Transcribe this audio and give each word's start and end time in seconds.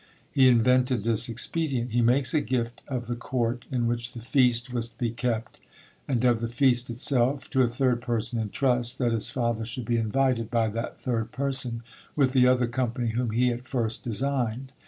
He 0.31 0.47
invented 0.47 1.03
this 1.03 1.29
expedient: 1.29 1.91
He 1.91 2.01
makes 2.01 2.33
a 2.33 2.41
gift 2.41 2.81
of 2.87 3.05
the 3.05 3.15
court 3.15 3.65
in 3.69 3.85
which 3.85 4.13
the 4.15 4.19
feast 4.23 4.73
was 4.73 4.89
to 4.89 4.97
be 4.97 5.11
kept, 5.11 5.59
and 6.07 6.25
of 6.25 6.39
the 6.39 6.49
feast 6.49 6.89
itself, 6.89 7.47
to 7.51 7.61
a 7.61 7.67
third 7.67 8.01
person 8.01 8.39
in 8.39 8.49
trust, 8.49 8.97
that 8.97 9.11
his 9.13 9.29
father 9.29 9.63
should 9.63 9.85
be 9.85 9.97
invited 9.97 10.49
by 10.49 10.69
that 10.69 10.99
third 10.99 11.31
person, 11.31 11.83
with 12.15 12.31
the 12.31 12.47
other 12.47 12.65
company 12.65 13.09
whom 13.09 13.29
he 13.29 13.51
at 13.51 13.67
first 13.67 14.03
designed. 14.03 14.71